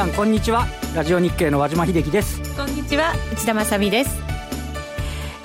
[0.00, 0.66] さんこんにちは。
[0.94, 2.40] ラジオ日経の和島秀樹です。
[2.56, 4.18] こんにちは内田まさです。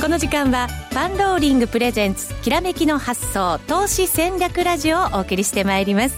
[0.02, 6.18] この時間はパンローリングプレゼンツきらめきの発想投資戦略ラジオをお送りしてまいります。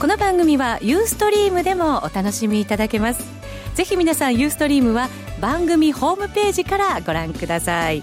[0.00, 3.22] この番組はユーストリームでもお楽しみいただけます。
[3.74, 8.02] ぜひ皆さんユーストリームは番組ホームページからご覧ください。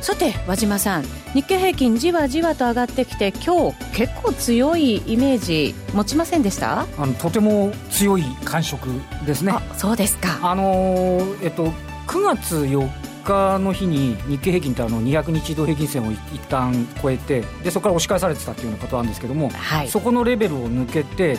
[0.00, 1.04] さて和島さん。
[1.34, 6.86] 日経平均じわじわと上がってきて今日結構強いイメージ持ちませんでした？
[6.96, 8.88] あのとても強い感触
[9.26, 9.52] ですね。
[9.76, 10.38] そうですか。
[10.42, 11.66] あのー、えっと
[12.06, 12.88] 9月4
[13.24, 21.36] 日の日に日経平均ってあの200日移動平均線を一旦超えてでそこから押し返されてたっていうようなことなんですけども、はい、そこのレベルを抜けて、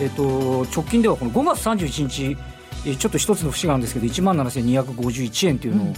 [0.00, 5.94] えっと、直近ではこの5月31日ちょっと一つの節があるんですけど1万7251円というのを、うん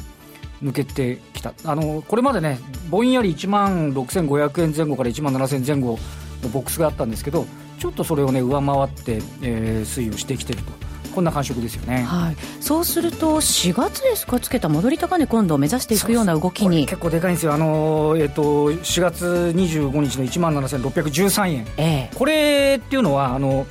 [0.64, 1.52] 抜けてきた。
[1.64, 5.98] あのこれまでねぼんやり1万6500円前後から1万7000円前後
[6.42, 7.46] のボックスがあったんですけど
[7.78, 10.72] ちょっとそれをね上回って、えー、推移をしてきてると。
[11.14, 14.40] こんな感触ですよね、はい、そうすると4月ですか？
[14.40, 16.86] つけた戻り高値今度目指していくような動きに。
[16.86, 17.54] 結構でかいんですよ。
[17.54, 23.64] あの、えーと、4月25日の1万7613円、えー、これっていうのはあの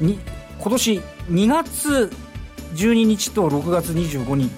[0.00, 0.18] に
[0.58, 2.10] 今年2月
[2.74, 4.50] 12日と6月25日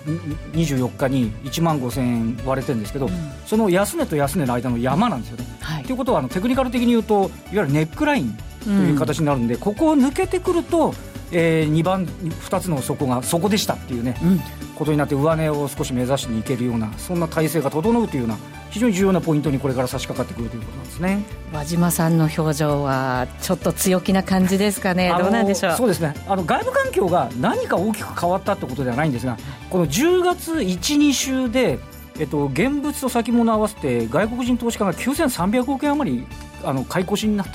[0.53, 3.13] 24日に1万5000円割れてるんですけど、うん、
[3.47, 5.47] その安値と安値の間の山なんですよね。
[5.61, 10.95] はい、ということはあのテクニカル的に言うといわゆるネックラインという形になるんで、うん、ここを抜けてくると、
[11.33, 14.41] えー、2番2つの底がそこでしたっていうね、うん、
[14.75, 18.39] ことになって上値を少し目指しにいけるようなそんな体制が整うというような
[18.71, 21.25] 非常に重要なポイントにこれから差し掛かってくるということなんですね。
[21.53, 25.13] 和島さんの表情はちょっと強気な感じですかね。
[25.19, 25.73] どうなんでしょう。
[25.77, 26.15] そうですね。
[26.29, 29.37] あの外部環境が何か大きく変わったってことではないんですが
[29.71, 31.79] この10月12週で
[32.19, 36.27] えっと、現物と先物合わせて外国人投資家が9300億円余り
[36.63, 37.53] あの買い越しになって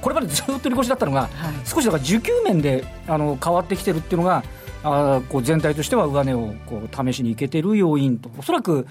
[0.00, 1.30] これまでずっと売り越しだったのが、はい、
[1.66, 4.42] 少しだから需給面であの変わってきてるっていうのが
[4.82, 8.86] あこう全体としては上値をこう試しにいけてる要因とおそらく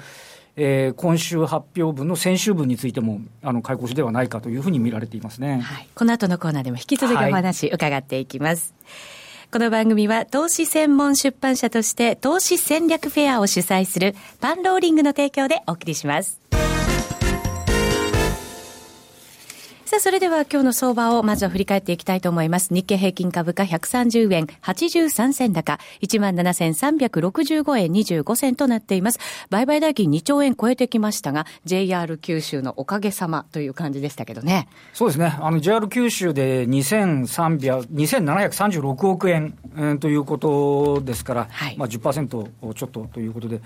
[0.62, 5.62] えー、今週発表分の先週分についても、あの、買い越しではないかというふうに見られていますね。
[5.62, 5.88] はい。
[5.96, 8.74] この後のコーナーでも引き続きお話伺っていきます。
[8.84, 16.41] はい、この番組は投資専門出版社として投資戦略フェアを主催するパンローリングの提供でお送りします。
[19.89, 22.72] さあ、それでは今日の相場をまずは振り返っていきたいと思います。
[22.72, 29.19] 日経平均株価130円83銭高、17,365円25銭となっています。
[29.49, 34.67] 売買代金2兆円超えてきましたが、JR 九州のおかげさまという感じでしたけどね。
[34.94, 35.35] そうですね。
[35.39, 43.59] あの、JR 九州で2300、2736億円、えー、ということですから、はい、まあ10%ちょっとということで、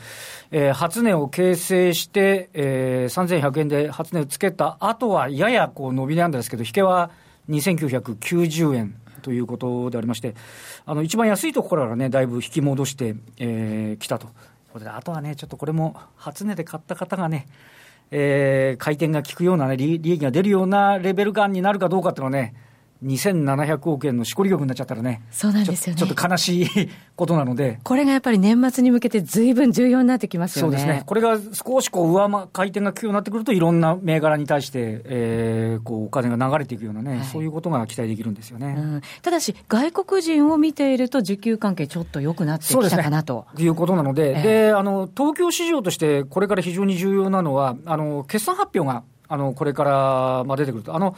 [0.51, 7.11] えー、初値を形成して、えー、3100円で初値をつけた後は、ややこう伸びびなんですけど、引けは
[7.49, 10.35] 2990円ということでありまして、
[10.85, 14.27] あの一番安いところからね、だいぶ引き戻してき、えー、たと。
[14.85, 17.47] あとはね、ちょっとこれも初値で買った方がね、
[18.09, 22.55] えー、回転が効くようなね、利益が出るようなレベル感になるかどうかっていうのはね、
[23.03, 25.99] 2700億円のしこり玉になっちゃったらね、そうなんですよね。
[25.99, 26.67] ちょっと悲しい
[27.15, 30.77] ことなので、これがやっぱり年末に向けて、ずいぶん重要になってきますよね。
[30.77, 43.45] そうですね、これが少しこう上回転が効くようになってくると、いろんな銘柄に対して、えー、こうお金が流れていくようなね、はい、そういうことが期待できるんですよね、うん、ただし、外国人を見ていると、需給関係、ちょっと良くなってきたかなと。
[43.57, 50.95] ね、いうことなので、えー、であの、東京市場として、これから非常に重要なのは、あの決算発表があのこれから、まあ、出てくると。
[50.95, 51.15] あの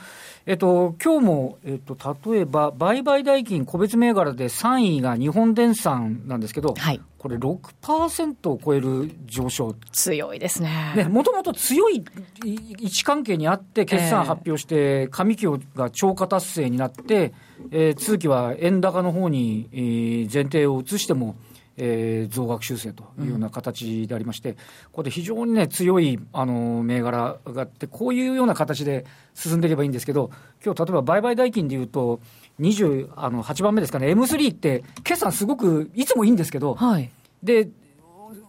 [0.48, 1.98] えっと、今日も、えっと、
[2.32, 9.74] 例えば、売買代金個別銘柄で3位が日本電産なんですけど、はい、これ6%を超える上昇。
[9.92, 10.94] 強いですね。
[10.96, 12.06] ね、もともと強い
[12.44, 17.34] 位置関係にあって、決算発表して、上期が超過達成になって、
[17.72, 21.36] えー、通期は円高の方に、えー、前提を移しても、
[21.78, 24.62] えー、増額修正というような形でありまして、うん、こ
[24.94, 30.32] こで非常にね、強いあの銘柄があって、こういうような形で進んでいけばいいんですけど、
[30.64, 32.22] 今日例えば売買代金でいうと、
[32.62, 37.10] 28番目ですかね、M3 って、決算すごくいつもいいんですけど、はい、
[37.44, 37.68] で、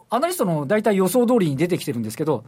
[0.08, 2.44] アナリストの大体予想通りに出てきてるんですけど、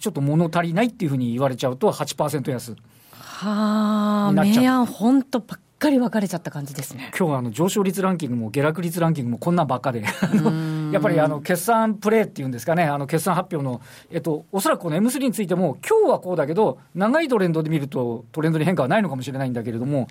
[0.00, 2.76] ちょっと物足りないっていうふうに言われちゃうと8%安。
[3.12, 5.40] はあ、明暗本当
[5.84, 7.10] かり分かれちゃった感じですね。
[7.16, 10.02] 今日はあの上昇率ランキングも下落率ランキングもこんなんばっかで。
[10.92, 20.08] やっぱりあの決算プレーっていうんですかね、あの決算発表の、えっと、おそらくこの M3 についても、今日はこうだけど、長いトレンドで見ると、トレンドに変化はないのかもしれないんだけれども、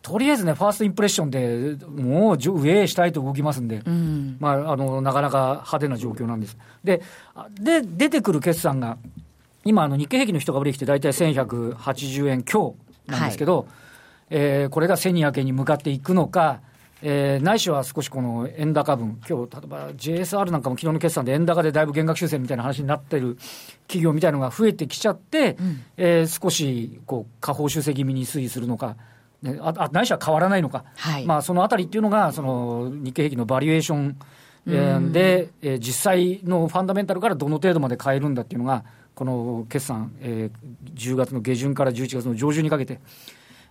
[0.00, 6.56] とりあえずね、ファーストインプレッションでもう上へ下へと動きますんで、うん、まあ、あの、なかなか派手な状況なんです。
[6.84, 7.02] で、
[7.60, 8.96] で、出てくる決算が、
[9.64, 12.76] 今、あの、日経平均の人が売り来て大体1180円強
[13.06, 13.66] なんですけど、はい
[14.34, 16.60] えー、これが1200円に向かっていくのか、
[17.02, 23.36] えー、ないしは少しこの円高分、今日例えば JSR なんかも昨日の決算で円高でだいぶ減額修正みたいな話になってる
[23.88, 28.96] 企業みたいなのが増えてきちゃって、うん、えー、少しこう下方修正気味に推移するのか、
[29.42, 34.16] ね、ああないしは変わらないのか、はい、まあ、そのあたりっていうのが、その日経平均のバリエーション、
[34.68, 38.84] えー、で、えー、実際のファンダメンタルからどの程度まで変えるんだっていうのが、
[39.14, 43.00] この決算、えー、10月の下旬から11月の上旬にかけて、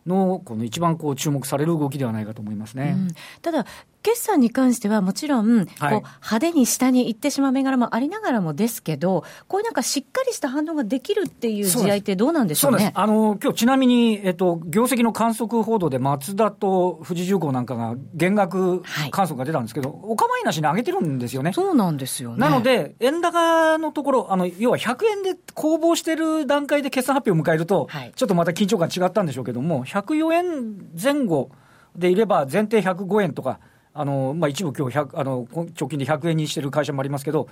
[0.06, 3.08] のこの一番こう注目される動きではないかと思いますね、うん、
[3.42, 3.66] ただ、
[4.04, 12.92] 決算に関してはもちろん、こう派手に下に行ってしまう銘柄もありながらもですけど、こういうなんかしっかりした反応ができるっていう試合ってどうなんでしょうね？
[12.96, 18.82] あの今日ちなみに、えっと、業績の観測報道で、マツダと富士重工なんかが減額
[19.12, 21.54] 観測が出たんですけど、はい、お構いなしに上げてるんですよね。
[21.54, 22.38] そうなんですよね。
[22.38, 31.52] なので、円高のところ、あの要は100円で攻防してる段階で決算発表を迎えると、はい、ちょっとまた緊張感違ったんでしょうけども、104円前後
[31.96, 33.60] でいれば、前提105円とか。
[33.94, 37.50] あのまあ、一部今日あの直近で100円にしてる会社もありますけど、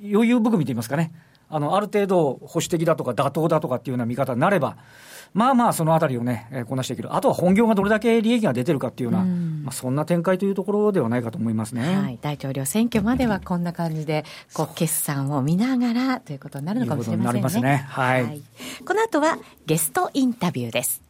[0.00, 1.12] 余裕含みといいますかね、
[1.48, 4.76] あのある程度、保守的だとか妥当だとかっていうような見方になれば、
[5.34, 17.68] まあまあ、そのあたりをね、えー、こなしていける、あとは本業がどれだけ利益が出てるかっていうような、まあ、そんな展開というところではないかと思いますね、はい、大統領選挙まではこんな感じで、こう決算を見ながらということになるのかもしれませんね。
[17.68, 17.84] ね。
[17.88, 18.42] はい、はい、
[18.84, 21.02] この後はゲストインタビューです。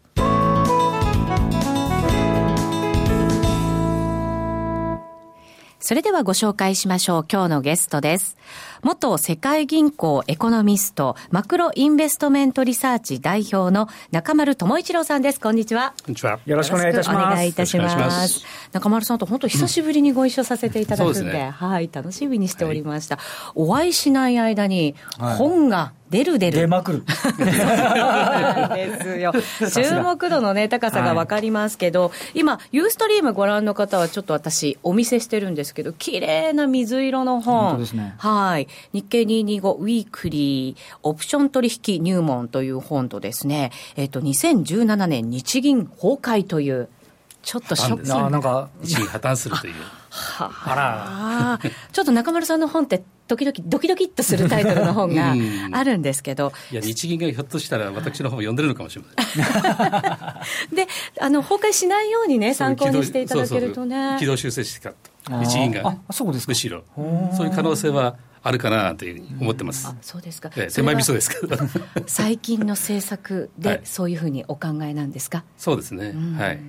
[5.85, 7.27] それではご紹介しましょう。
[7.31, 8.39] 今日のゲストです。
[8.83, 15.39] 元世界銀行エコノミスト、マクロインベストメントリサーチ代表の中丸智一郎さんです。
[15.39, 15.93] こんにちは。
[16.07, 16.41] こんにちは。
[16.47, 17.17] よろしくお願いいたします。
[17.19, 18.47] お願いいたします。
[18.73, 23.17] 中丸さんと本当久しぶりにご一緒させていただくんで、うんでね、はい、楽しみにしておりました。
[23.17, 26.61] はい、お会いしない間に、本が、はい出る出る。
[26.61, 27.05] 出まくる。
[27.05, 29.33] ですよ。
[29.75, 37.83] 注目度のね、高さがわかりますけど、はい、今、 Ustream ご覧の方はちょっと私、お見せしてるんですけど、綺麗な水色の本。
[37.95, 38.15] ね。
[38.19, 38.69] はい。
[38.93, 46.89] 日経225ウィークリー、オプション取引入門という本とですね、えっ、ー、と、2017年日銀崩壊という、
[47.43, 48.31] ちょっとショックな。
[48.31, 49.75] なんか、日銀破綻するという。
[50.11, 51.71] はあら。
[51.93, 55.35] ちょっと中丸さんの本って、時々ドキドキっとするタイトルの本が
[55.73, 60.87] あるんですけど、いや日銀がひょっとしたら私の本を読んでるのかもしれませんで
[61.21, 64.95] あの崩壊しないようにね参考にしていただけるとね軌道修正してか
[65.41, 66.85] 日銀がそうですむしろ
[67.37, 69.87] そういう可能性はあるかなというふうに思ってます。
[69.89, 70.51] あそうですか。
[70.55, 71.57] ええ、狭い味噌ですけど。
[72.07, 75.45] 最近の政策でそういうふうにお考えなんですか？
[75.57, 76.13] そうですね。
[76.39, 76.61] はい。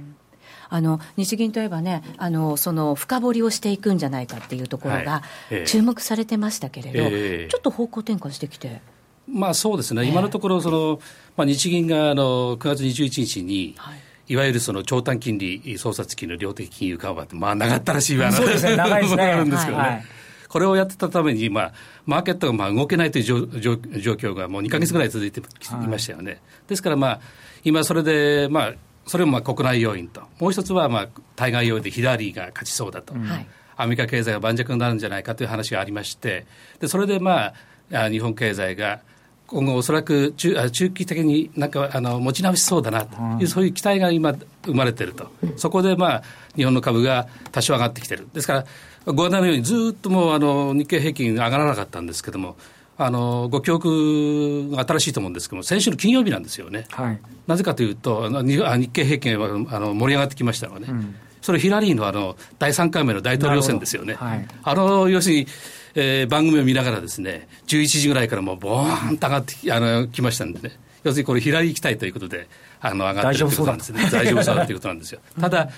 [0.76, 5.24] あの日銀といえばねあの、その深掘りをしていくんじゃないかっていうところが
[5.66, 7.46] 注目されてましたけれど、はいえ。
[7.48, 8.82] ー、ちょっと方向転換してきて。
[9.28, 11.00] まあ、そうですね、今のところその、
[11.36, 14.00] まあ、日銀があの9月21日に、はい。
[14.28, 19.24] いわゆるその長短金利操作付きの量的金融緩和って、まあ、長ったらしいわそうですね、長いですね。
[19.32, 19.84] あるんですけどね。
[19.84, 20.06] はいはい、
[20.48, 21.74] これをやってたために、まあ、
[22.06, 23.74] マーケットがまあ動けないという状状
[24.14, 25.44] 況がもう2か月ぐらい続いてい。
[25.88, 26.42] ましたよね。
[26.68, 27.20] ですから、まあ、
[27.64, 28.74] 今それで、まあ、
[29.08, 33.30] それもまあ国内要因と、もう一つはまあ対外要因でヒラリーが勝ちそうだと、うん、
[33.78, 36.46] アメリカ経済が盤石になるんじゃないかという話がありまして、
[36.80, 37.54] でそれでま
[37.94, 39.02] あ日本経済が
[39.48, 43.16] 今後、おそらく中中期的になんかあの持ち直しそうだなと。
[43.16, 44.34] いう、うん、そういう期待が今、
[44.66, 46.24] 生まれていると、そこで、まあ、
[46.56, 48.66] 日本の株が多少上がってきてる、ですか
[49.06, 52.56] ら、ご案内のようにずっともうあの日経平均上がらなかったんですけれども、
[52.98, 58.58] あのご記憶が新しいと思うんですけども、先週の金曜日なんですよね、はい、なぜかというと、日
[58.90, 65.48] 経平均はあの盛り上がってきましたので、ね、うん、それ、ヒラリーのあの第3回目の大統領選ですよね、はい、あの要するに、
[65.96, 72.48] えー、番組を見ながらですね、11時ぐらいからもうボーンと上がってあのきましたんでね、要するにこれ、ヒラリー行きたいということで、
[72.80, 75.20] あの上がってるということなんですね、大丈夫そうだと いうことなんですよ。
[75.40, 75.70] ただ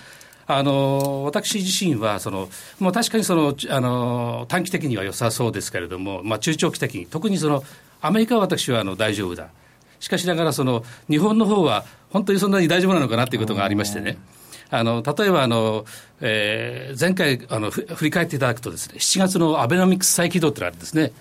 [0.50, 2.50] あの私自身はその、
[2.80, 7.64] もう確かにそのあの短期的には良さそうですけれども、まあ、中長期的に、特にその
[8.02, 9.50] アメリカは私はあの大丈夫だ、
[10.00, 14.18] しかしながらその、日本の方は本当にそんなに大丈夫なのかなということがありましてね。
[14.70, 15.86] あの例えばあの、
[16.20, 21.12] えー、前回あの振り返っていただくとですね、7月のアベノミクス再起動というのがあるんですね。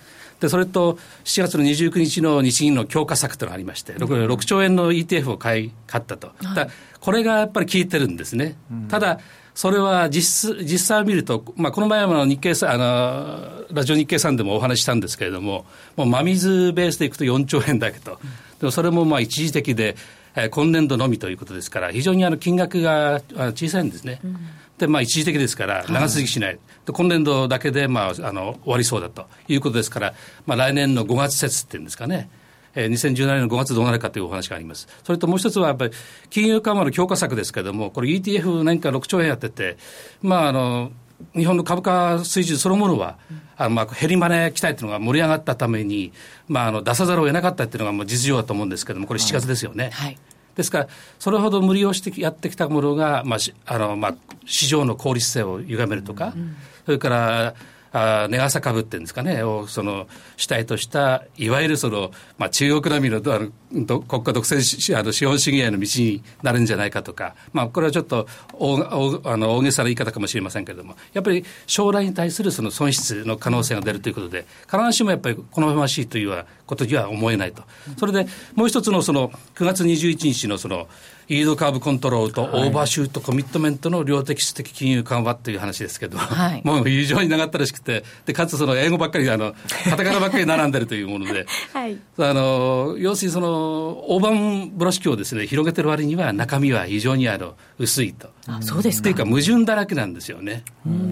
[0.40, 6.68] でそれと7月の29日の日銀の強化策というのがありまして、6, 6兆円の ETF を買い買ったと、はい、
[7.00, 8.56] これがやっぱり効いてるんですね。
[8.70, 9.20] うん、ただ
[9.54, 15.64] それは実実際を見ると、まあ、この前は日経あのラジオ日経さんでもお話したんですけれども、
[15.96, 18.18] もう真水ベースでいくと4兆円だけと、
[18.60, 19.96] でもそれもまあ一時的で、
[20.34, 23.22] えー、今年度のみということですから、非常にあの金額が
[23.54, 24.20] 小さいんですね。
[24.22, 24.36] うん
[24.78, 29.26] でまあ、一時的ですから、長続きしない、はい、で今年度だけで、まあ、あの終わりそうだと。
[29.48, 30.14] いうことですから、
[30.44, 32.28] まあ、来年の5月節っていうんですかね、
[32.74, 34.86] えー、2017年の5月どうなるかというお話があります。
[35.02, 35.92] それともう一つはやっぱり
[36.28, 39.78] 金融緩和の強化策ですけれども、これ ETF 年間6兆円やってて、
[40.20, 40.92] まああの、
[41.34, 43.16] 日本の株価水準そのものは、
[43.56, 46.12] あのまあ減りマネ期待というのが盛り上がったために、
[46.48, 49.90] まあ、あの出さざるを得なかったというのがもう実情だと思うんですけれども、これ7月ですよね。
[49.94, 50.18] はい、
[50.56, 54.14] ですから、それほど無理をしてやってきたものが、まああのまあ、
[54.46, 57.54] 市場の効率性を歪めるとか、うん、それから
[57.92, 63.40] あ値朝株っていうんですかね、をその主体とした、いわゆるその、まあ、中国並みのあ
[63.72, 68.76] の国家独占あの資本主義への道になるんじゃないかとか、まあ、これはちょっと大
[69.24, 77.62] あの大げさな言い方かもしれませんけれども、やっぱり将来に対するその損失の可能性が出るということで、必ずしもやっぱり好ましいということには思えないと。
[77.96, 80.88] それでもう一つのその9月21日のその
[81.28, 89.54] イードカーブコントロールとオーバーシュートコミットメントの量的質的金融緩和という話ですけど、はい、もう非常に長ったらしくて、でかつその英語ばっかり、あの
[89.90, 98.30] カタカナばっかり並んでるというもので、 はい、あの要するにその大盤風呂敷をですね広げてる割には中身は非常にあの薄いと。
[98.46, 99.04] あそうですか。
[99.04, 100.62] というか矛盾だらけなんですよね。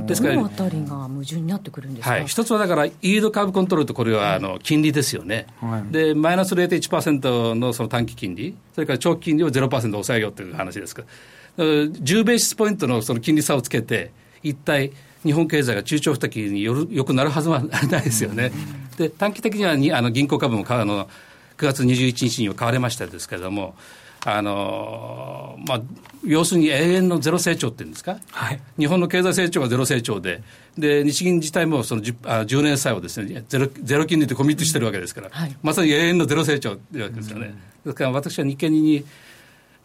[0.06, 2.11] ですから、どのあたりが矛盾になってくるんですか？
[2.14, 5.44] はい、一つはだからイードカーブコントロールとこれはあの金利ですよね。
[5.61, 11.03] はい、でマイナス0.1%のその短期金利、それから長期金利を0%抑えようという話ですか
[11.57, 14.11] ら、10ベーシスポイントのその金利差をつけて、
[14.43, 14.93] 一体
[15.25, 18.53] 日本経済が中長期的によよくなるはずはないですよね。
[18.99, 21.09] で短期的にはにあの銀行株もあの
[21.57, 23.75] 9月21日には買われましたですけれども、
[24.26, 25.81] あのまあ、
[26.25, 30.43] 要するに永遠のゼロ成長っていうんですか、はい、日本の経済成長がゼロ成長で、
[30.78, 37.54] で日銀自体もその 10, あ10年債をですねゼロゼロ金利でコミットしてるわけですから、はい、まさに永遠のゼロ成長っていうわけですよね。
[37.85, 39.04] ですから私は日経に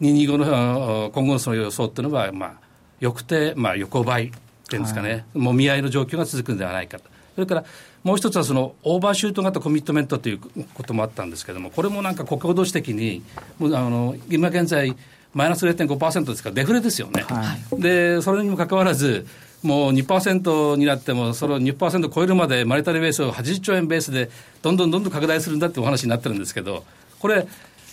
[0.00, 2.52] 225の今後のその予想っていうのは、まあ、
[3.00, 4.30] よくて、まあ、横ばいっ
[4.68, 7.04] ていうんですかね、もみ合いの状況が続くんではないかと。
[7.34, 7.64] それから
[8.02, 10.38] もう一つはそのオーバーシュート型コミットメントという
[10.74, 13.22] こともあったんですけれども、これもなんか国土史的に、
[13.60, 14.96] あの今現在、
[15.34, 19.26] マイナス0.5%ですから、デフレですよね、はい、でそれにもかかわらず、
[19.62, 24.30] もう2%になっても、その2%超えるまでマリタリーベースを80兆円ベースで、
[24.62, 26.84] どんどんどんどん拡大するんだってお話になってるんですけど、
[27.18, 27.46] これ、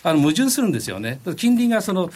[0.04, 1.20] あの矛盾するんですよね。
[1.36, 2.10] 金利がその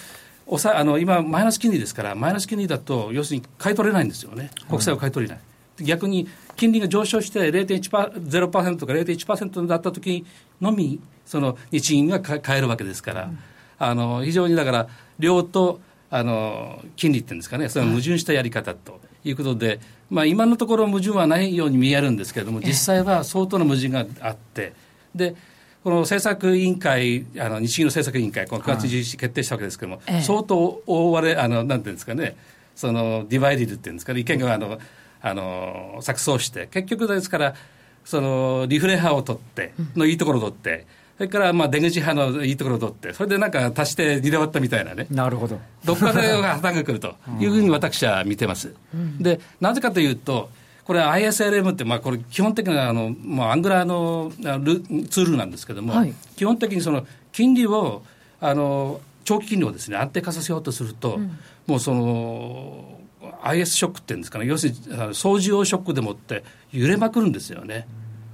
[0.47, 5.41] おさあの今、マイナス金利ですから、マイナス金利だと、要するに買い取れないんですよね、国債を買い取れない。
[5.83, 10.25] 逆に金利が上昇して0.1%とか0.1%だったとき
[10.59, 13.39] のみ、その日銀が買えるわけですから、うん、
[13.79, 14.87] あの非常にだから、
[15.19, 24.73] 量とあの金利っていうんですかね、それは矛盾したやり方ということで、まあ、今のところ矛盾はないように見えるんですけれども、実際は相当な矛盾があって、
[25.15, 25.35] で
[25.83, 32.35] この政策委員会、あの日銀の政策委員会、この9月11日決定したわけですけれども、相当大割れ、あのなんていうんですかね、
[32.75, 34.77] そのディバイディルっていうんですかね、意見があの、
[35.21, 37.55] あの錯綜して、結局ですから、
[38.03, 40.85] そのリフレ派を取って、のいいところを取って、
[41.17, 45.59] それからまあ出口派のいいところを取って、それでなんか足して2で割ったみたいなね、なるほど。
[45.85, 48.73] どっかで破綻が来るというふうに私は見てます。
[48.93, 50.49] うん、でなぜかというと、
[50.83, 58.03] これ ISLM って、まあ、これ基本的なあの、まあ、アングラーのルツールなんですけども、はい、基本的にその金利を
[58.39, 61.37] あの長期金利をですね安定化させようとすると、うん、
[61.67, 62.99] もうその
[63.43, 67.87] IS ショックっていうんですかね、要するに操縦用ショックでもって揺れまくるんですよね。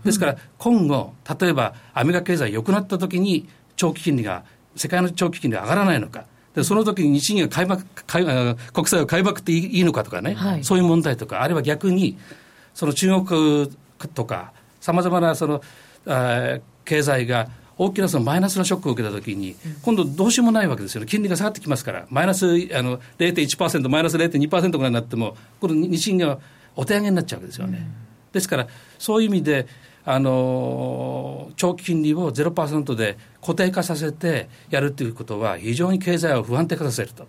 [0.03, 4.43] ですから今後、例えばアメリカ経済良くなったときに長期金利が、
[4.75, 6.25] 世界の長期金利が上がらないのか。
[6.55, 7.77] でその時に日銀が買いま
[8.07, 12.17] 買い国債を買いまくっていいのかとかね、はい、そういう問題とか、あるいは逆に、
[12.73, 13.71] その中国
[14.15, 15.61] とか、さまざまなその
[16.07, 26.39] あ経済が大きなそのマイナスのショックを受けたときに、今度どうしようもないわけですよね、金利が下がってきますから、マイナスあの0.1%、マイナス0.2%ぐらいになっても、この日銀が
[26.75, 27.87] お手上げになっちゃうわけですよね。
[28.33, 28.67] ですから、
[28.99, 29.67] そういう意味で、
[30.09, 37.27] あの長期金利を0%で固定化させてやるということは、非常に経済を不安定化させると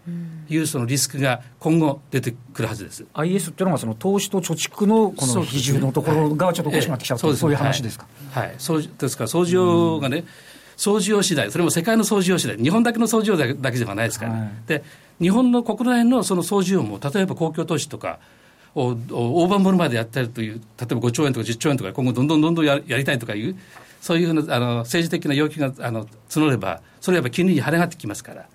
[0.48, 3.04] いうそのリスクが今後出てくるはずです。
[3.14, 8.06] IS っていうのはその投資と貯蓄のこの比重のところがちょっとおかしくなってきたと、そういう話ですか？
[8.30, 10.22] はい、そうですから、掃除用がね、
[10.76, 14.84] 掃除用次第、それも世界の掃除用次第、日本だけの掃除用だけではないですから、はい、で
[15.20, 18.20] 日本の国内のその掃除用も、例えば公共投資とか、
[18.74, 23.56] を大盤振るまでやったりという、例えば5兆円とか10兆円とか、今後どんどんどんどんややりたいとかいう、
[24.00, 28.46] そういうふうなあの政治的な要求があの募れば、それはやっぱり金利に跳ね上がってきますから。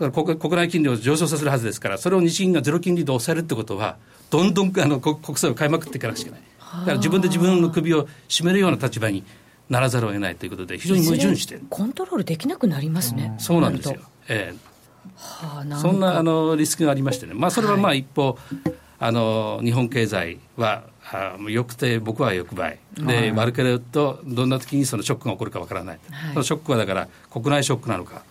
[0.00, 3.96] だから国国内金利を上昇させるはずですから、それを日銀がゼロ金利で抑えるってことは、
[4.30, 6.40] どんどんあの国債を買いまくっていかなくちゃいけない。
[6.80, 9.22] だから自分で自分の首を絞めるような立場に
[9.68, 13.34] ならざるを得ないということで、非常に矛盾してコントロールできなくなりますね。
[13.38, 14.00] そうなんですよ。
[14.28, 14.74] ええ
[15.16, 18.36] はあ、そんなあのリスクがありましてね、まあ、それはまあ一方、は
[18.66, 28.22] いあの日本経済はあよくて僕は欲倍で、悪ければとどんな時にそのショックが起こるかわからない、はい、そのショックはだから国内ショックなのか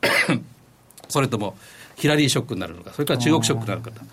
[1.08, 1.56] それとも
[1.96, 4.04] ヒラリーショックになるのかそれから中国ショックになるのかと。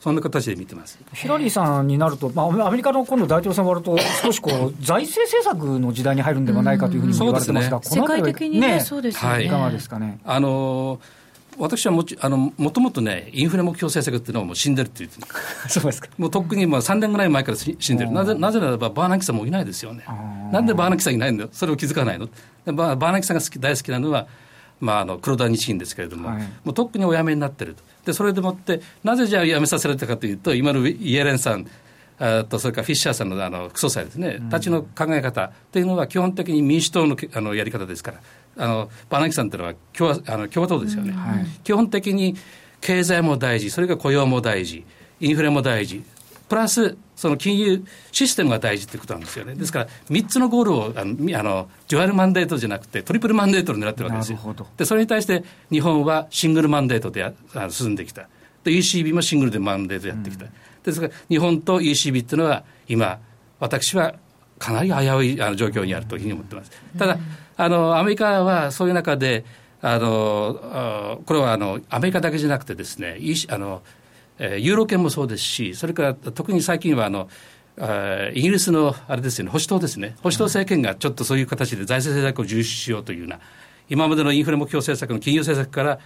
[0.00, 0.96] そんな形で見てます。
[1.12, 10.20] ヒラリーさんになると、まあ、アメリカの今度、大統領選終わると、少しこう財政政策の時代に入るんではないかというふうに言われてますが、世界的にね、そうですね、い、かがですかね？
[10.24, 11.00] あのー
[11.58, 15.18] 私はもちあのもともとね、インフレ目標政策っていうのはもう死んでるって言って
[15.68, 16.08] そうですか。
[16.16, 20.04] もうとっくにまあ3年ぐらい前から死んでる、なぜなぜならばバーナキさんもいないですよね、
[20.52, 22.28] なんでバーナキさんいないんだよ、それを気づかないの、
[22.66, 24.26] バーナキさんが好き大好きなのは、
[24.80, 31.66] まあ、あの黒田日銀ですけれども、はい、もうとっくにお辞めになってると、でそれでもって、なぜじゃあ辞めさせられたかというと、今のイエレンさん、
[32.18, 38.18] あとそれからフィッシャーさんのあの副総裁ですね、たちの考え方というのは、基本的に民主党のあのやり方ですから、
[38.58, 42.36] あのバーナキさんというのは共和あの共和党ですよね、はい、基本的に
[42.80, 44.84] 経済も大事、それから雇用も大事、
[45.20, 46.02] インフレも大事、
[46.48, 49.54] プラス、その金融システムが大事ということなんですよね。
[49.54, 54.38] ですから、3つのゴールを、あの、あのデュアルマンデートじゃなくて、トリプルマンデートを狙ってるわけですよ。
[54.76, 57.32] で、それに対して日本はシングルマンデートであ
[57.70, 58.28] 進んできた。
[58.64, 60.44] で、ECB もシングルでマンデートやってきた。
[60.44, 60.52] うん、
[60.84, 63.18] ですから、日本と ECB っていうのは、今、
[63.58, 64.14] 私は
[64.58, 66.70] かなり危ういあの状況にあるというふうに思ってます。
[66.96, 67.18] ただ、
[67.58, 69.44] あの、アメリカはそういう中で、
[69.82, 73.82] あの、これはあの、アメリカだけじゃなくてですね、あの、
[74.38, 77.28] ユーロ圏もそうですし、それから特に最近はあの、
[78.32, 83.40] イギリスのあれですよね、保守党ですね、保守党政権がちょっとそういう形で財政政策を重視しようというような、
[83.88, 85.98] 今までのインフレ目標政策の金融政策から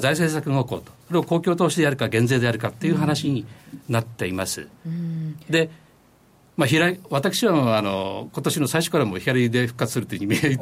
[0.00, 3.46] 財政政策が動こうと、それを公共投資でやるか、減税でやるかっていう話に
[3.88, 4.68] なっています。
[4.86, 5.70] うん、で
[6.60, 10.58] まあ、私はあの今年の最初からも左で復活するというふうに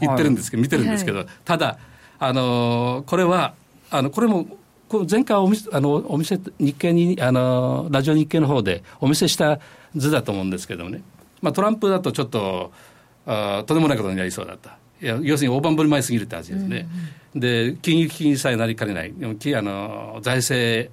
[0.00, 1.78] 言ってるんですけど、見てるんですけど、ただ
[2.18, 3.52] あの、これは
[3.90, 4.46] あのこれも
[5.10, 9.60] 前回お見あのお見せ日経にあのラジオ日経の方でお見せした
[9.94, 11.02] 図だと思うんですけどもね、
[11.42, 12.72] まあ、トランプだとちょっと
[13.26, 14.78] あとんでもないことになりそうだった。
[15.02, 16.88] いや要するに大盤振る舞いすぎるって話ですね、
[17.34, 19.12] うんうん、で金融危機にさえなりかねない。
[19.12, 20.90] あの財政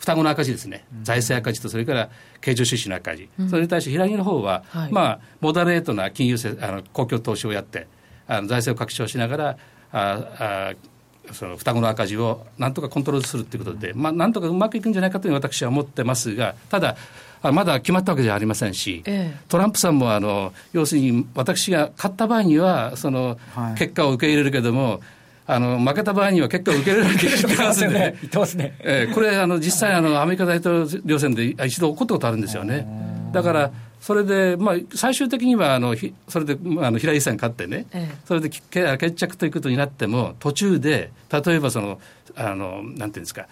[0.00, 2.08] 双子の赤字ですね、財政赤字とそれから
[2.40, 7.86] 経常収支の赤字、うん、それに対して平木の方は、はい、まあモダレートな金融あの公共投資をやって
[8.26, 9.56] あの財政を拡張しながら
[9.92, 16.96] ああその双子の赤字をなんとかコントロールするということで、まあ、なんとかうまくいくんじゃないかという私は思ってますが、ただ、
[17.42, 23.38] まだ決まったわけじゃありませんし、ええ、トランプさんもあの要するに私が勝った場合にはその
[23.78, 25.00] 結果を受け入れるけども、はい
[25.46, 28.16] あの負けた場合には結果を受け入れなきゃいけません ね。
[28.20, 28.74] 言ってますね。
[28.80, 32.86] えー、これあの実際あのアメリカ大統領選で一度起こったことあるんですよね。
[33.32, 35.94] だからそれで、まあ、最終的にはあの
[36.28, 42.00] それであの平井さん勝ってね、ええ、それで決着ということになっても途中で例えばその
[42.34, 43.46] あのなんていうんですか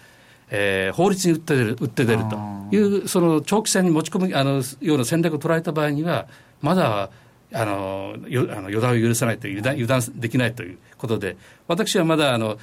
[0.51, 2.37] えー、法律に打って出る打って出ると
[2.75, 6.27] いうその長期戦に持ち込むあのような戦略を取られた場合には
[6.61, 7.09] まだ
[7.53, 11.35] あのよあの予断を許さないという油断油断できないということで
[11.67, 12.57] 私はまだあの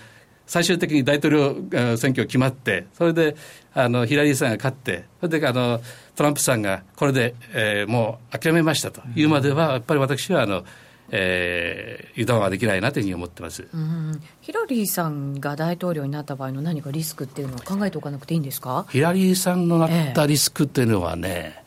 [0.46, 3.37] 最終的に大統領選挙決まってそれで
[3.75, 5.81] あのヒラリーさんが勝ってそれであの
[6.14, 9.03] トランプさんがこれで、えー、もう諦めましたと。
[9.16, 10.64] いうまではやっぱり私はあの
[11.09, 18.87] えー、油断はできないなというふうに思ってます、うん、ヒラリーさんが大統領になった場合の何かリスクっていうのは考えておかなくていいんですか？
[18.90, 21.62] ヒラリーさんのなったリスクっていうのはね、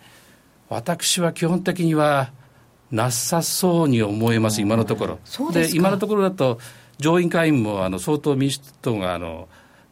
[0.69, 2.33] えー、私は基本的には
[2.91, 5.19] なさそうに思えます、今のところ。
[5.51, 6.59] で今のところだと、
[6.97, 9.47] 上院会員もあの相当民主党があの、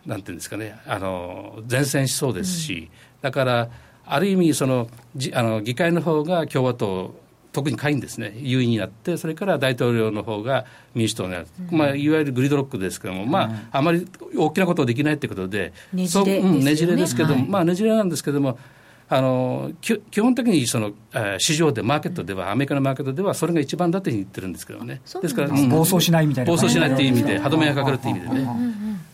[0.05, 2.89] なんていうんですかね、あの前線しそうですし、うん、
[3.21, 3.69] だから、
[4.05, 7.13] ある意味そのじあの、議会の方が共和党、
[7.53, 18.57] 特に下院ですね、優位になって、それから大統領の方が民主党になる、うん、まあ、いわゆるグリドロックですけども、まあ、あまり大きなことできないということで、ねじれ、ね、ねじれですけども、はい、まあ、ねじれなんですけども、
[19.09, 28.49] あの基本的にその、えー、市場で、マーケットでは、アメリカのマーケットでは、それが一番だというふうに言ってるんですけどね、ですから、暴走しないみたいな、暴走しないという意味で、歯止めがかかるという意味でね、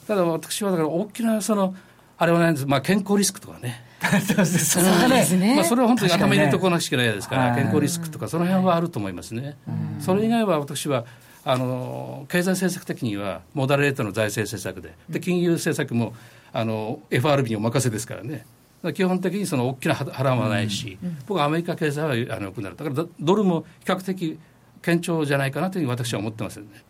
[0.07, 1.75] ただ私はだから、大きなその、
[2.17, 3.83] あれはないんです、まあ、健康リスクとかね。
[4.01, 5.55] そうですね。
[5.55, 9.55] まあ、それは本当に頭に入れておかなきゃいけないですから、健康リスクとか、その辺はあると思いますね。
[9.99, 11.05] それ以外は私は、
[11.45, 16.13] あの経済政策的には、モダレートの財政政策で、で金融政策も
[16.51, 18.45] あの FRB にお任せですからね。
[18.91, 24.37] 基本的にその大きな波乱はないし、うんうん、僕はアメリカ経済はあの良くなる、だからドルも比較的
[24.81, 26.83] 堅調じゃないかなというふうに私は思ってますよね、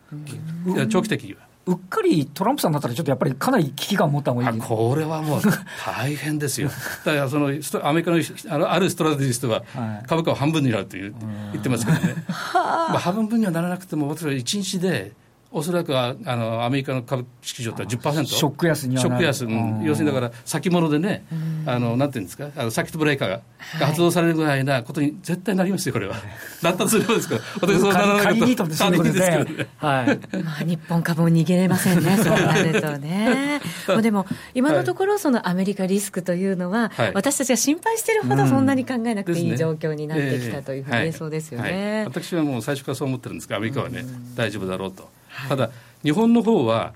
[0.66, 1.54] うん、長期的には。
[1.66, 4.58] うっかりトランプさんだったら、ちょっとやっぱりかなり危機感を持った方がいい。
[4.58, 5.40] これはもう
[5.86, 6.68] 大変ですよ、
[7.04, 9.62] だからそのアメリカのあのあるストラテジストは、
[10.06, 11.14] 株価を半分になるという
[11.52, 12.14] 言ってますけどね、
[12.52, 15.12] まあ、半分にはならなくても、私は1日で
[15.56, 21.24] おそらくはあのアメリカの株式市場って10%ショック安にはショック安、うん、要するにだから先物でね、
[21.64, 22.50] あのなんていうんですか？
[22.56, 23.40] あのサーキットブレーカーが,、
[23.86, 26.16] 発動されるぐらいなことに絶対なりますよこれは。
[26.60, 27.40] なったとすればですから。
[27.60, 28.66] 私そうならないと。
[28.66, 30.42] 仮にですけどね、はい。
[30.42, 32.16] まあ、日本株も逃げれませんね。
[32.16, 33.60] そうなるとね。
[34.02, 45.08] でも今のところそのアメリカリスクというのは、はい、私たちが心配しているほどそんなに考えなくていい状況になってきたというふうに言えそうですよね、私はもう最初からそう思ってるんですがアメリカはね、大丈夫だろうと。
[45.48, 45.70] ただ、
[46.02, 46.94] 日本の方は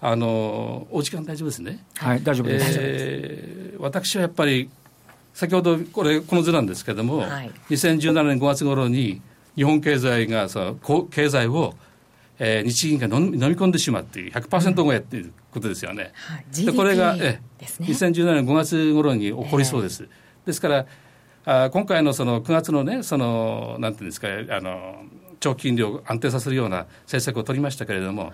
[0.00, 1.84] あのお時間大丈夫ですね。
[1.96, 2.78] はい、大丈夫です。
[2.80, 4.70] えー、私はやっぱり
[5.34, 9.20] 先ほどこれこの図なんですけれども、はい、2017年5月頃に
[9.56, 11.74] 日本経済がその経済を、
[12.38, 16.12] えー、日銀が飲み込んでしまうっていう100%超えっていうことですよね。
[16.14, 20.04] はい、でこれが、えー、2017年5月頃に起こりそうです。
[20.04, 20.86] えー、ですから
[21.44, 25.04] あ今回のその9月のねそのなんていうんですかあの
[25.40, 28.32] 長期金利を安定させるような政策を取りましたけれども、はい、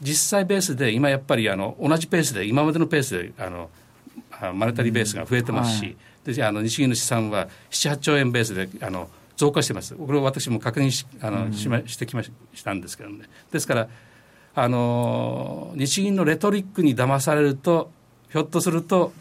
[0.00, 3.70] 実際ベースで今やっぱりあの同じペースで今までのペースであの
[4.54, 12.32] マネタリーベースが増えてますし、うんはい、であの日銀の資産は7、8兆円ベースであの増加してます、これを私も確認しあの、うん、しましてきまし
[12.64, 13.26] たんですけどね。
[13.52, 13.88] ですから
[14.54, 17.90] あの日銀のレトリックに騙されると
[18.30, 19.12] ひょっとすると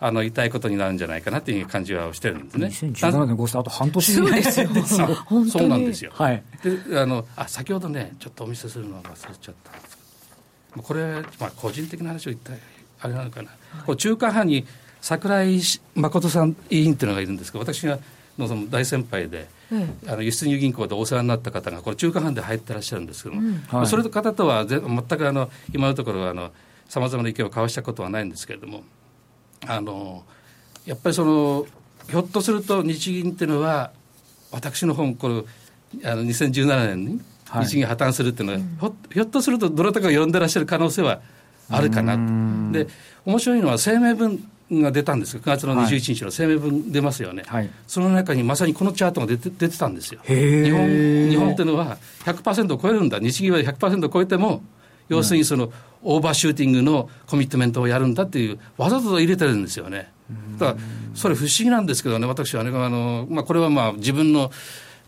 [0.00, 2.66] あの痛いことになるんじゃないかなという感じはしてるんですね。
[2.92, 4.68] 2017年5月あと半年そうですよ。
[5.50, 6.12] そうなんですよ。
[6.14, 6.42] はい。
[6.62, 9.98] であのあ先ほどねちょっとお見せするのは忘れちゃったんです
[10.76, 12.52] これまあ個人的な話を言った
[13.00, 13.48] あれなのかな。
[13.48, 14.66] はい、こう中間派に
[15.00, 15.60] 櫻井
[15.94, 17.98] 誠さん委員っていうのがいるんですけど私が
[18.38, 26.50] のその大先輩で、うん、あの輸出入銀行でお世話になった方がこれ中間班で入ってらっしゃるんですけども、うんはい、それと方とは全くあの今のところは
[26.88, 28.82] さまざまな意見を交わしたことはないんですけれども
[29.66, 30.24] あの
[30.86, 31.66] やっぱりその
[32.08, 33.92] ひょっとすると日銀っていうのは
[34.50, 37.20] 私の本これあの2017年に
[37.62, 41.20] 日銀破綻するっていうのは、はい、ひょっとするとどなたかが呼んでらっしゃる可能性は
[41.70, 42.16] あるかな
[42.72, 42.86] で
[43.26, 50.20] 面白いのは声明文が出たんです9月の21日の声明文出ますよね、はい、その中にまさにこのチャートが出て出てたんですよ。
[50.26, 53.18] 日本日本っていうのは100%を超えるんだ。
[53.18, 54.62] 日銀は100%を超えても
[55.08, 60.12] 要するにそのオーバーシューティングのコミットメントをやるんだっていう、わざと入れてるんですよね。
[60.58, 60.78] だから、
[61.14, 64.50] それ不思議なんですけどね、私はね、あのまあ、これはまあ自分の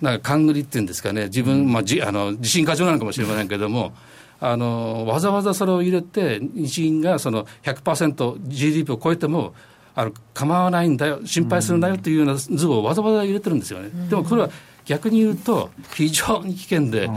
[0.00, 3.92] なんか勘繰りっていうんですかね、自分、まあ、じあの自信過剰なのかもしれませんけれども、
[4.40, 9.54] あのわざわざそれを入れて、日銀がその 100%GDP を超えても、
[9.94, 13.90] あの構わないんだよ、心配するんだよっていうような図をわざわざ入れてるんですよね。
[14.08, 14.50] でもこれは
[14.86, 17.10] 逆に言うと、非常に危険で、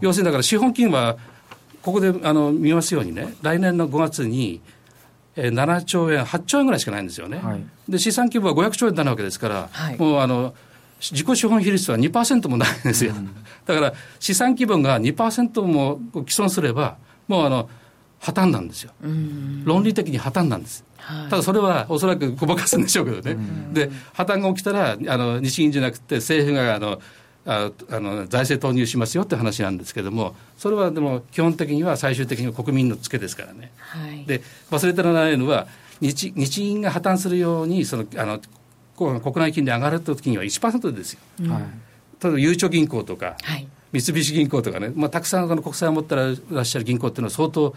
[0.00, 1.16] 要するにだから資本金は
[1.88, 4.60] ここであの見ますようにね、来年の5月に、
[5.36, 7.38] えー、7兆円、8兆円ぐらいしかないんですよね。
[7.38, 10.54] はい、で資産規模は500兆円になるわけですから、はい、もうあの
[11.00, 13.14] 自己資本比率は2%もないんですよ。
[13.16, 13.30] うん、
[13.64, 15.98] だから資産規模が2%も
[16.28, 17.70] 既存すれば、もうあの
[18.20, 18.92] 破綻なんですよ。
[19.64, 20.84] 論理的に破綻なんです。
[20.98, 23.38] はい、ただそれはおそらくごまかすんでしょうけどね。
[23.72, 27.00] で、破綻が起きたら、あの日銀じゃなくて政府があの
[27.48, 33.72] ああの財政投入しますよって話なんですけれども、それはでも基本的には最終的には国民のツケですからね。
[33.78, 35.66] はい、で忘れてられないのは
[36.00, 38.40] 日、日銀が破綻するようにそのあの
[39.20, 41.20] 国内金利上がるときには1%ですよ。
[41.40, 47.74] うん、例えばゆうちょ銀行とか、はい、三菱銀行とかね、まあ、たくさんあの国債を持ってらっしゃる銀行っていうのは相当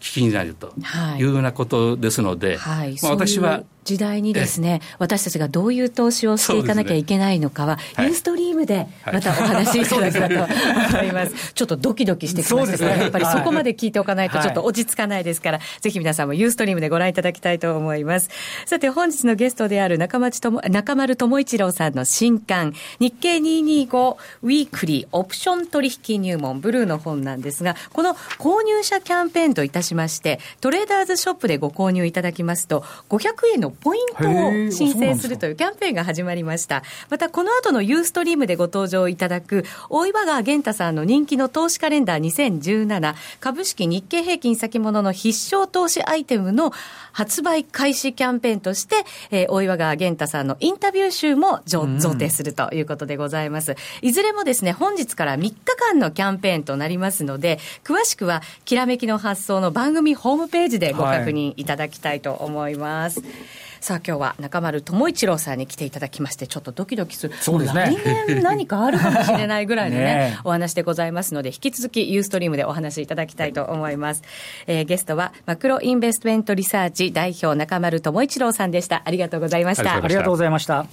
[0.00, 0.74] 危機になると。
[1.18, 1.22] い。
[1.22, 8.34] うようなことですので、はい、まあ、私は時代にですね、私たちがどういう投資をしていかなきゃいけないのかは、ユースト
[8.66, 11.52] でまたお話しいただけたと思います。
[11.54, 18.28] ちょっとドキドキしてきましたけど、ね、やっぱりそこまで聞いておかないとちょっと落ち着かないですから、ぜひ皆さんもユーストリームでご覧いただきたいと思います。
[18.66, 36.82] さて、本日のゲストである中町とも中丸智一郎さんの新刊、日経225ウィークリーオプション取引入門ブルーの本なんですが、この購入者キャンペーンといたしまして、トレーダーズショップでご購入いただきますと、500円のポイントを申請するというキャンペーンが始まりました。
[37.10, 46.72] またこの後のユーストリームでご登場いただく大岩川源太さんの人気の投資カレンダー2017株式日経平均先物の必勝投資アイテムの
[47.12, 48.96] 発売開始キャンペーンとして、
[49.30, 53.74] えー、大岩川源太さんのインタビュー集も贈呈するということでございます。
[54.02, 63.20] いずれもですね、本日から3日間のキャンペーンとなりますので、詳しくは、きらめきの発想の番組ホームページでご確認いただきたいと思います。
[63.20, 67.34] はいさあ今日は中丸智一郎さんに来ていただきましてちょっとドキドキする。
[67.36, 67.96] そうですね。
[68.04, 70.02] 来年何かあるかもしれないぐらいのね
[70.34, 74.24] ね、お話でございますので引き続きユーストリームでお話しいただきたいと思います、
[74.66, 79.02] えー、ゲストはマクロインベストメントリサーチ代表中丸智一郎さんでした。
[79.04, 80.02] ありがとうございました。
[80.02, 80.84] ありがとうございました。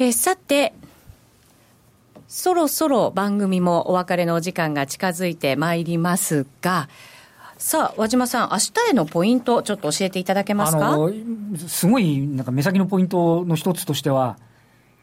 [0.00, 0.72] えー、さて
[2.26, 6.88] そろそろ番組もお別れのお時間が近づいてまいりますが、
[7.62, 10.98] さあ、和島さん、明日へのポイント、ちょっと教えていただけますか？
[11.68, 14.36] すごい、なんか目先のポイントの一つとしては、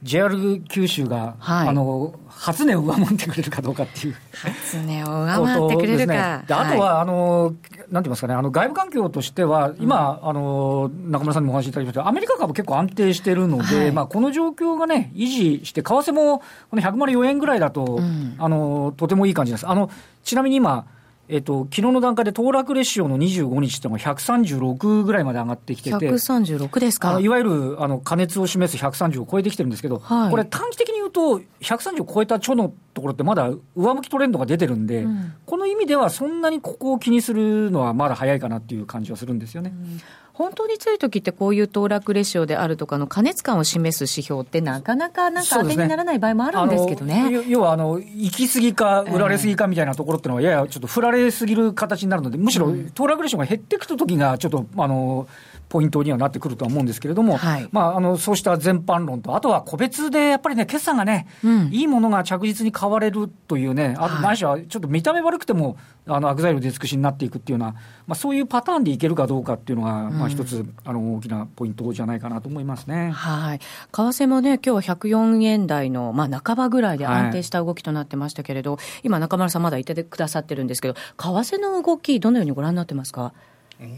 [0.03, 4.15] JR 九州が、はい、あの初値を上回ってくれるかどうかっていう。
[4.33, 6.05] 初値を上回ってくれるか。
[6.05, 7.55] ね、あとは、はい、あの、
[7.89, 19.65] なんて言いますかね、あの外部環境としては、今、うん、あの、中村さんにもお話しいただきましたアメリカ株結構安定してるので、はい、まあ、この状況がね、維持して、為替もこの104円ぐらいだと、うん、あの、とてもいい感じです。
[19.65, 19.89] あの、
[20.25, 20.87] ちなみに今、
[21.31, 27.19] えっと昨日の段階で騰落レシオの25日っていうのが136ぐらいまで上がってきてて、136ですか。
[27.19, 39.71] いわゆるあの加熱を示す130を超えてきてるんですけど、はい、これ、短期的に言うと、130を超えたちょのところって、まだ上向きトレンドが出てるんで、うん、この意味では、そんなにここを気にするのはまだ早いかなっていう感じはするんですよね。
[39.73, 40.01] うん
[40.39, 47.29] 本当に強い時ってこういう騰落レシオであるとかの過熱感を示す指標ってなかなかなんか当てにならない場合もあるんですけどね。
[47.29, 55.27] ね要はあの行き過ぎか売られすぎかみたいなところっていうのはややちょっと振られすぎる形になるので、むしろ騰落レシオが減っていくと時がちょっとあの
[55.69, 65.77] ポイントにはなってくるとは思うんですけれども、はい、まあ、あのそうした全般論と、あとは個別でやっぱりね、決算がね、うん、いいものが着実に買われるというね、あとないしはちょっと見た目悪くても、
[66.07, 67.73] あの悪材料出尽くしになっていくっていうような、
[68.07, 83.33] まあ、そういうパターンでいけるかどうかっていうのが、まあ、一つ、あの大きなポイントじゃないかなと思いますね、はい、為替もね、今日は104円台の、まあ、半ばぐらいで安定した動きとなってましたけれど、はい、今、中丸さん、まだいてくださってるんですけど、為替の動き、どのようにご覧になってますか？
[83.79, 83.89] うん、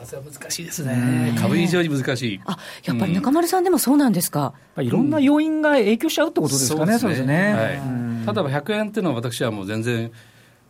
[0.00, 2.40] 為替は難しいですね、株以上に難しい。
[2.44, 4.54] あやっぱり中丸さんでもそうなんですか？
[4.78, 7.52] いろんな要因が影響しちゃうってことですかね、そうですね。
[7.52, 10.10] はい、ただ、100円っていうのは、私はもう全然、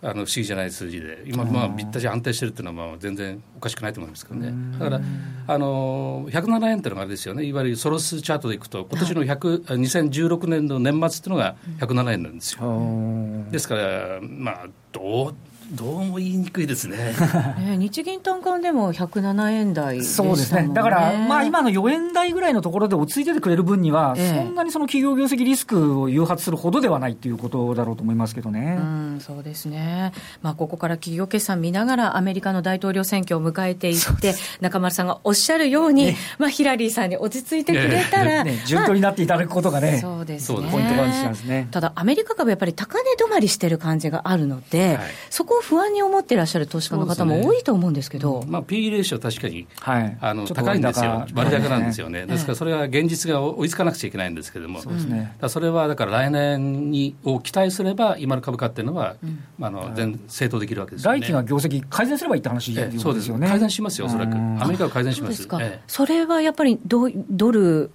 [0.03, 5.01] あの不思議じゃない数字で、今、まあ、びったし安定してるっていうのは、まあ、全然おかしくないと思いますけどね、だから、
[5.47, 13.51] あの107円っていうのがあれですよね、いわゆるソロスチャートでいくと、今年の100、2016年の年末っていうのが107円なんですよ。
[13.51, 15.35] ですから、まあ、どう
[15.73, 17.15] どうも言いにくいですね。
[17.59, 28.79] ね日銀短観でも107円台、そうですね、だから、まあ、今の4円台ぐらいのところで落ち着いててくれる分には、ええ、そんなにその企業業績リスクを誘発するほどではないということだろうと思いますけどね。
[28.81, 40.59] うん、そうですね、まあ、ここから企業決算見ながら、アメリカの大統領選挙を迎えていって、中丸さんがおっしゃるように、ね、まあ、ヒラリーさんに落ち着いてくれたら、ね、 順当になっていただくことがね、そうですね。
[40.71, 41.69] ポイントなんですね。
[41.71, 44.99] ただ、アメリカ株、やっぱり高値止まりしてる感じがあるので、はい、
[45.31, 51.69] そこを不安に思ってらっしゃる投資家の方も多いと思うんですけど、ねまあ、PE レーション、確かに、はい、あの高いんですよ、割高。
[51.69, 63.33] なんですよね、ですからそれは現実が追いつかなくちゃいけないんですけれども、そうですね、それはだから来年にを期待すれば、今の株価っていうのは、うん、あの全正当できるわけですよ、ね、来期が業績改善すればいいって話ですよね、そうです。
[63.33, 65.43] 改善しますよ、おそらく、アメリカは改善します。
[65.45, 67.91] そええ、それはやっぱりドドル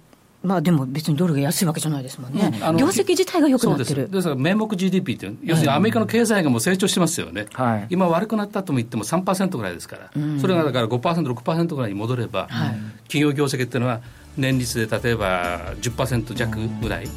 [0.46, 4.08] まあでも別にドルが安いわけじゃないですもんね、うん、業績自体が良くなってる。
[4.08, 4.22] です。
[4.22, 12.78] から名目 GDP っていう、要するにアメリカの経済がもう成長してますよね、はい、今、悪くなったとも言っても3%ぐらいですから、うん、それがだから5%、6%ぐらいに戻れば、はい、
[13.08, 14.00] 企業業績っていうのは、
[14.36, 17.08] 年率で例えば10%弱ぐらい、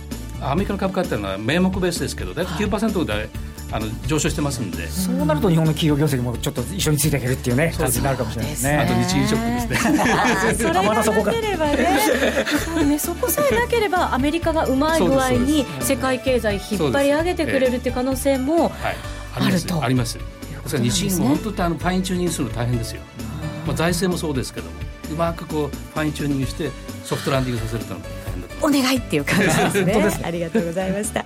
[0.41, 3.29] アメリカの株価っていうのは名目ベースですけど、大体9%ぐらい。
[3.71, 4.87] あの上昇してますんで。
[4.87, 8.77] そうなると日本の企業業績もちょっと一緒についていけるっていうね感じになるかもしれないですね。
[8.77, 9.97] あと日銀ショックですね。
[10.55, 11.99] それがなければね。
[12.65, 18.71] そうねそこさえなければアメリカがうまい具合に世界経済引っ張り上げてくれるっていう可能性も
[19.35, 20.17] あるとあります。
[20.17, 20.21] で
[20.69, 23.01] すから日銀も本当にあのファインチューニングするの大変ですよ。
[23.65, 24.73] まあ財政もそうですけども
[25.11, 26.69] うまくこうファインチューニングして
[27.03, 28.11] ソフトランディングさせるというのは
[28.61, 30.11] お願いっていう感じですね。
[30.11, 31.25] すありがとうございました